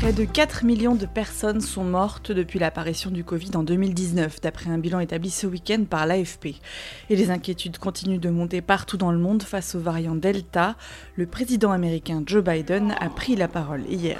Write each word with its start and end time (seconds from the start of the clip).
Près 0.00 0.12
de 0.12 0.24
4 0.24 0.64
millions 0.64 0.94
de 0.94 1.06
personnes 1.06 1.60
sont 1.60 1.84
mortes 1.84 2.32
depuis 2.32 2.58
l'apparition 2.58 3.10
du 3.10 3.24
Covid 3.24 3.50
en 3.54 3.62
2019, 3.62 4.40
d'après 4.40 4.70
un 4.70 4.78
bilan 4.78 5.00
établi 5.00 5.30
ce 5.30 5.46
week-end 5.46 5.84
par 5.88 6.06
l'AFP. 6.06 6.56
Et 7.10 7.16
les 7.16 7.30
inquiétudes 7.30 7.78
continuent 7.78 8.20
de 8.20 8.30
monter 8.30 8.60
partout 8.60 8.96
dans 8.96 9.12
le 9.12 9.18
monde 9.18 9.42
face 9.42 9.74
au 9.74 9.80
variant 9.80 10.14
Delta. 10.14 10.76
Le 11.16 11.26
président 11.26 11.72
américain 11.72 12.22
Joe 12.26 12.44
Biden 12.44 12.94
a 13.00 13.08
pris 13.08 13.36
la 13.36 13.48
parole 13.48 13.82
hier. 13.88 14.18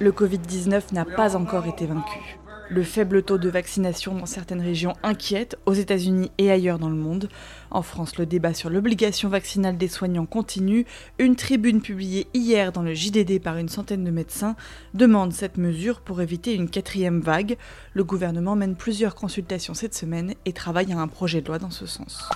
Le 0.00 0.12
Covid-19 0.12 0.92
n'a 0.92 1.04
pas 1.04 1.36
encore 1.36 1.66
été 1.66 1.86
vaincu. 1.86 2.38
Le 2.68 2.82
faible 2.82 3.22
taux 3.22 3.38
de 3.38 3.48
vaccination 3.48 4.14
dans 4.16 4.26
certaines 4.26 4.60
régions 4.60 4.94
inquiète, 5.04 5.56
aux 5.66 5.72
États-Unis 5.72 6.32
et 6.38 6.50
ailleurs 6.50 6.80
dans 6.80 6.88
le 6.88 6.96
monde. 6.96 7.28
En 7.70 7.82
France, 7.82 8.18
le 8.18 8.26
débat 8.26 8.54
sur 8.54 8.70
l'obligation 8.70 9.28
vaccinale 9.28 9.78
des 9.78 9.86
soignants 9.86 10.26
continue. 10.26 10.84
Une 11.20 11.36
tribune 11.36 11.80
publiée 11.80 12.26
hier 12.34 12.72
dans 12.72 12.82
le 12.82 12.92
JDD 12.92 13.40
par 13.40 13.56
une 13.56 13.68
centaine 13.68 14.02
de 14.02 14.10
médecins 14.10 14.56
demande 14.94 15.32
cette 15.32 15.58
mesure 15.58 16.00
pour 16.00 16.20
éviter 16.20 16.54
une 16.54 16.68
quatrième 16.68 17.20
vague. 17.20 17.56
Le 17.94 18.02
gouvernement 18.02 18.56
mène 18.56 18.74
plusieurs 18.74 19.14
consultations 19.14 19.74
cette 19.74 19.94
semaine 19.94 20.34
et 20.44 20.52
travaille 20.52 20.92
à 20.92 20.98
un 20.98 21.08
projet 21.08 21.42
de 21.42 21.46
loi 21.46 21.60
dans 21.60 21.70
ce 21.70 21.86
sens. 21.86 22.28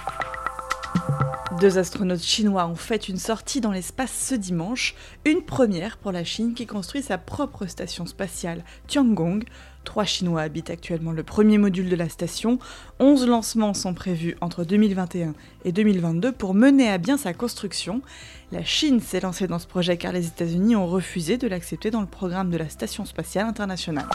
Deux 1.59 1.79
astronautes 1.79 2.23
chinois 2.23 2.67
ont 2.67 2.77
fait 2.77 3.09
une 3.09 3.17
sortie 3.17 3.61
dans 3.61 3.73
l'espace 3.73 4.12
ce 4.12 4.37
dimanche, 4.37 4.95
une 5.25 5.43
première 5.43 5.97
pour 5.98 6.12
la 6.12 6.23
Chine 6.23 6.55
qui 6.55 6.65
construit 6.65 7.03
sa 7.03 7.19
propre 7.19 7.67
station 7.67 8.06
spatiale 8.06 8.65
Tiangong. 8.87 9.43
Trois 9.83 10.05
Chinois 10.05 10.43
habitent 10.43 10.71
actuellement 10.71 11.11
le 11.11 11.25
premier 11.25 11.59
module 11.59 11.89
de 11.89 11.97
la 11.97 12.09
station. 12.09 12.61
Onze 13.01 13.27
lancements 13.27 13.75
sont 13.75 13.95
prévus 13.95 14.37
entre 14.41 14.62
2021 14.62 15.34
et 15.65 15.73
2022 15.73 16.31
pour 16.31 16.55
mener 16.55 16.89
à 16.89 16.98
bien 16.98 17.17
sa 17.17 17.34
construction. 17.34 18.01
La 18.53 18.62
Chine 18.62 19.01
s'est 19.01 19.21
lancée 19.21 19.48
dans 19.48 19.59
ce 19.59 19.67
projet 19.67 19.97
car 19.97 20.12
les 20.12 20.28
États-Unis 20.28 20.77
ont 20.77 20.87
refusé 20.87 21.37
de 21.37 21.48
l'accepter 21.48 21.91
dans 21.91 22.01
le 22.01 22.06
programme 22.06 22.51
de 22.51 22.59
la 22.59 22.69
Station 22.69 23.05
spatiale 23.05 23.47
internationale. 23.47 24.06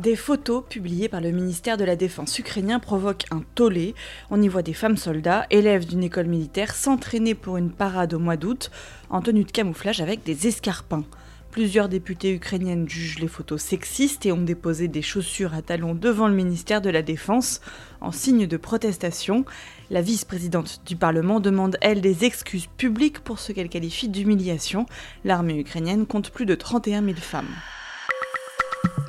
Des 0.00 0.16
photos 0.16 0.64
publiées 0.66 1.10
par 1.10 1.20
le 1.20 1.30
ministère 1.30 1.76
de 1.76 1.84
la 1.84 1.94
Défense 1.94 2.38
ukrainien 2.38 2.78
provoquent 2.78 3.26
un 3.30 3.42
tollé. 3.54 3.94
On 4.30 4.40
y 4.40 4.48
voit 4.48 4.62
des 4.62 4.72
femmes 4.72 4.96
soldats, 4.96 5.44
élèves 5.50 5.86
d'une 5.86 6.02
école 6.02 6.24
militaire, 6.24 6.74
s'entraîner 6.74 7.34
pour 7.34 7.58
une 7.58 7.70
parade 7.70 8.14
au 8.14 8.18
mois 8.18 8.38
d'août 8.38 8.70
en 9.10 9.20
tenue 9.20 9.44
de 9.44 9.52
camouflage 9.52 10.00
avec 10.00 10.22
des 10.22 10.46
escarpins. 10.46 11.04
Plusieurs 11.50 11.90
députées 11.90 12.32
ukrainiennes 12.32 12.88
jugent 12.88 13.18
les 13.18 13.28
photos 13.28 13.60
sexistes 13.60 14.24
et 14.24 14.32
ont 14.32 14.40
déposé 14.40 14.88
des 14.88 15.02
chaussures 15.02 15.52
à 15.52 15.60
talons 15.60 15.94
devant 15.94 16.28
le 16.28 16.34
ministère 16.34 16.80
de 16.80 16.88
la 16.88 17.02
Défense 17.02 17.60
en 18.00 18.10
signe 18.10 18.46
de 18.46 18.56
protestation. 18.56 19.44
La 19.90 20.00
vice-présidente 20.00 20.80
du 20.86 20.96
Parlement 20.96 21.40
demande, 21.40 21.76
elle, 21.82 22.00
des 22.00 22.24
excuses 22.24 22.68
publiques 22.78 23.20
pour 23.20 23.38
ce 23.38 23.52
qu'elle 23.52 23.68
qualifie 23.68 24.08
d'humiliation. 24.08 24.86
L'armée 25.26 25.60
ukrainienne 25.60 26.06
compte 26.06 26.30
plus 26.30 26.46
de 26.46 26.54
31 26.54 27.04
000 27.04 27.16
femmes. 27.16 27.54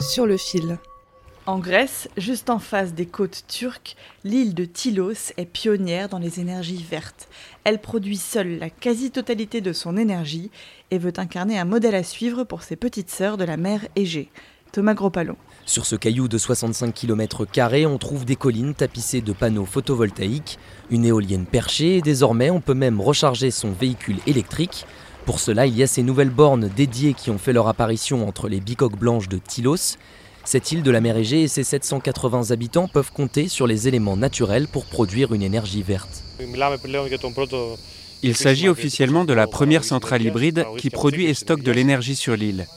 Sur 0.01 0.25
le 0.25 0.35
fil. 0.35 0.79
En 1.45 1.59
Grèce, 1.59 2.09
juste 2.17 2.49
en 2.49 2.57
face 2.57 2.93
des 2.93 3.05
côtes 3.05 3.43
turques, 3.47 3.95
l'île 4.23 4.55
de 4.55 4.65
Tylos 4.65 5.31
est 5.37 5.45
pionnière 5.45 6.09
dans 6.09 6.17
les 6.17 6.39
énergies 6.39 6.83
vertes. 6.89 7.29
Elle 7.65 7.79
produit 7.79 8.17
seule 8.17 8.57
la 8.57 8.71
quasi-totalité 8.71 9.61
de 9.61 9.73
son 9.73 9.97
énergie 9.97 10.49
et 10.89 10.97
veut 10.97 11.13
incarner 11.17 11.59
un 11.59 11.65
modèle 11.65 11.93
à 11.93 12.03
suivre 12.03 12.43
pour 12.43 12.63
ses 12.63 12.75
petites 12.75 13.11
sœurs 13.11 13.37
de 13.37 13.43
la 13.43 13.57
mer 13.57 13.87
Égée. 13.95 14.29
Thomas 14.71 14.95
Gropalo. 14.95 15.35
Sur 15.65 15.85
ce 15.85 15.95
caillou 15.95 16.27
de 16.27 16.37
65 16.37 16.93
km, 16.93 17.45
on 17.85 17.97
trouve 17.97 18.25
des 18.25 18.35
collines 18.35 18.73
tapissées 18.73 19.21
de 19.21 19.33
panneaux 19.33 19.65
photovoltaïques, 19.65 20.57
une 20.89 21.05
éolienne 21.05 21.45
perchée 21.45 21.97
et 21.97 22.01
désormais 22.01 22.49
on 22.49 22.61
peut 22.61 22.73
même 22.73 22.99
recharger 22.99 23.51
son 23.51 23.71
véhicule 23.71 24.17
électrique. 24.25 24.85
Pour 25.25 25.39
cela, 25.39 25.65
il 25.65 25.77
y 25.77 25.83
a 25.83 25.87
ces 25.87 26.03
nouvelles 26.03 26.29
bornes 26.29 26.69
dédiées 26.75 27.13
qui 27.13 27.29
ont 27.29 27.37
fait 27.37 27.53
leur 27.53 27.67
apparition 27.67 28.27
entre 28.27 28.49
les 28.49 28.59
bicoques 28.59 28.97
blanches 28.97 29.29
de 29.29 29.37
Tylos. 29.37 29.97
Cette 30.43 30.71
île 30.71 30.81
de 30.81 30.89
la 30.91 31.01
mer 31.01 31.17
Égée 31.17 31.43
et 31.43 31.47
ses 31.47 31.63
780 31.63 32.49
habitants 32.49 32.87
peuvent 32.87 33.11
compter 33.11 33.47
sur 33.47 33.67
les 33.67 33.87
éléments 33.87 34.17
naturels 34.17 34.67
pour 34.67 34.85
produire 34.85 35.33
une 35.33 35.43
énergie 35.43 35.83
verte. 35.83 36.23
Il 38.23 38.35
s'agit 38.35 38.69
officiellement 38.69 39.25
de 39.25 39.33
la 39.33 39.47
première 39.47 39.83
centrale 39.83 40.21
hybride 40.23 40.65
qui 40.77 40.89
produit 40.89 41.25
et 41.25 41.33
stocke 41.33 41.63
de 41.63 41.71
l'énergie 41.71 42.15
sur 42.15 42.35
l'île. 42.35 42.67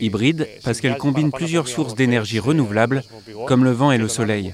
Hybride 0.00 0.48
parce 0.64 0.80
qu'elle 0.80 0.96
combine 0.96 1.30
plusieurs 1.30 1.68
sources 1.68 1.94
d'énergie 1.94 2.38
renouvelables 2.38 3.02
comme 3.46 3.64
le 3.64 3.72
vent 3.72 3.92
et 3.92 3.98
le 3.98 4.08
soleil. 4.08 4.52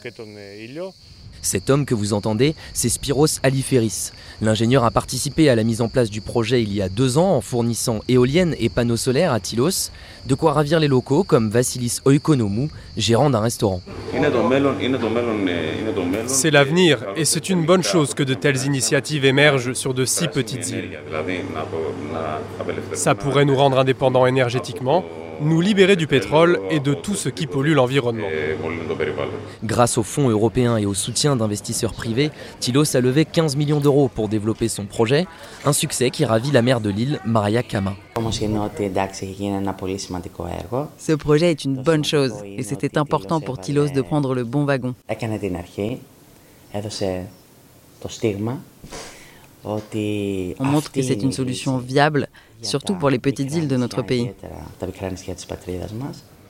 Cet 1.43 1.71
homme 1.71 1.84
que 1.84 1.94
vous 1.94 2.12
entendez, 2.12 2.54
c'est 2.72 2.88
Spiros 2.88 3.26
Aliferis. 3.43 4.10
L'ingénieur 4.41 4.84
a 4.84 4.91
participé 4.91 5.49
à 5.49 5.56
la 5.56 5.65
mise 5.65 5.81
en 5.81 5.88
place 5.88 6.10
du 6.10 6.21
projet 6.21 6.62
il 6.62 6.72
y 6.72 6.82
a 6.82 6.88
deux 6.88 7.19
ans 7.19 7.37
en 7.37 7.41
fournissant 7.41 8.00
éoliennes 8.09 8.54
et 8.59 8.69
panneaux 8.69 8.97
solaires 8.97 9.32
à 9.32 9.41
Tylos, 9.41 9.91
de 10.26 10.34
quoi 10.34 10.53
ravir 10.53 10.81
les 10.81 10.88
locaux 10.88 11.25
comme 11.25 11.50
Vassilis 11.50 11.99
Oikonomou, 12.04 12.69
gérant 12.97 13.31
d'un 13.31 13.41
restaurant. 13.41 13.81
C'est 16.26 16.50
l'avenir 16.50 17.04
et 17.16 17.25
c'est 17.25 17.49
une 17.49 17.65
bonne 17.65 17.82
chose 17.82 18.15
que 18.15 18.22
de 18.22 18.34
telles 18.34 18.65
initiatives 18.65 19.25
émergent 19.25 19.72
sur 19.72 19.94
de 19.94 20.05
si 20.05 20.28
petites 20.28 20.70
îles. 20.70 20.99
Ça 22.94 23.15
pourrait 23.15 23.44
nous 23.44 23.56
rendre 23.56 23.78
indépendants 23.78 24.26
énergétiquement, 24.26 25.05
nous 25.41 25.60
libérer 25.60 25.97
du 25.97 26.06
pétrole 26.06 26.60
et 26.71 26.81
de 26.81 26.94
tout 26.94 27.15
ce 27.15 27.28
qui 27.28 27.47
pollue 27.47 27.72
l'environnement. 27.72 28.26
Grâce 29.65 29.99
aux 29.99 30.03
fonds 30.03 30.28
européens 30.28 30.76
et 30.76 30.87
au 30.87 30.94
soutien 30.94 31.37
d'investisseurs 31.37 31.93
privés, 31.93 32.31
Tylos 32.60 32.97
a 32.97 33.00
levé 33.00 33.25
15 33.25 33.56
millions 33.56 33.81
d'euros 33.81 34.09
pour 34.09 34.28
développer 34.28 34.69
son 34.69 34.87
projet, 34.87 35.26
un 35.65 35.72
succès 35.72 36.10
qui 36.10 36.25
ravit 36.25 36.50
la 36.50 36.62
maire 36.62 36.81
de 36.81 36.91
l'île, 36.91 37.21
Maria 37.25 37.62
Kama. 37.62 37.94
Ce 40.99 41.12
projet 41.12 41.50
est 41.50 41.65
une 41.65 41.82
bonne 41.82 42.05
chose 42.05 42.34
et 42.44 42.62
c'était 42.62 42.99
important 42.99 43.41
pour 43.41 43.59
Tylos 43.59 43.91
de 43.91 44.03
prendre 44.03 44.34
le 44.34 44.44
bon 44.44 44.65
wagon. 44.65 44.94
On 49.68 50.64
montre 50.64 50.90
que 50.90 51.02
c'est 51.02 51.22
une 51.22 51.32
solution 51.32 51.78
viable, 51.78 52.28
surtout 52.62 52.94
pour 52.94 53.10
les 53.10 53.18
petites 53.18 53.54
îles 53.54 53.68
de 53.68 53.76
notre 53.76 54.02
pays. 54.02 54.30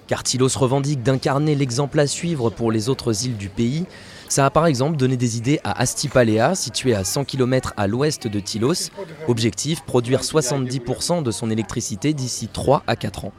Car 0.06 0.22
Tylos 0.22 0.56
revendique 0.56 1.02
d'incarner 1.02 1.54
l'exemple 1.54 2.00
à 2.00 2.06
suivre 2.06 2.48
pour 2.48 2.72
les 2.72 2.88
autres 2.88 3.26
îles 3.26 3.36
du 3.36 3.50
pays. 3.50 3.84
Ça 4.28 4.46
a 4.46 4.50
par 4.50 4.66
exemple 4.66 4.96
donné 4.96 5.16
des 5.16 5.36
idées 5.36 5.60
à 5.64 5.80
Astipalea, 5.80 6.54
située 6.54 6.94
à 6.94 7.04
100 7.04 7.24
km 7.24 7.74
à 7.76 7.86
l'ouest 7.86 8.26
de 8.26 8.40
Tylos. 8.40 8.90
Objectif, 9.26 9.82
produire 9.84 10.22
70% 10.22 11.22
de 11.22 11.30
son 11.30 11.50
électricité 11.50 12.14
d'ici 12.14 12.48
3 12.48 12.84
à 12.86 12.96
4 12.96 13.26
ans. 13.26 13.32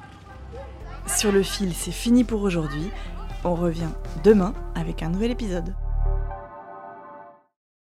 Sur 1.07 1.31
le 1.31 1.41
fil, 1.41 1.73
c'est 1.73 1.91
fini 1.91 2.23
pour 2.23 2.41
aujourd'hui. 2.41 2.89
On 3.43 3.55
revient 3.55 3.89
demain 4.23 4.53
avec 4.75 5.01
un 5.01 5.09
nouvel 5.09 5.31
épisode. 5.31 5.73